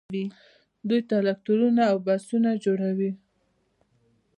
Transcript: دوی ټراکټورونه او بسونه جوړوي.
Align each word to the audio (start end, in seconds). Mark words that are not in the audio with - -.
دوی 0.87 0.99
ټراکټورونه 1.09 1.81
او 1.91 1.97
بسونه 2.05 2.49
جوړوي. 2.63 3.11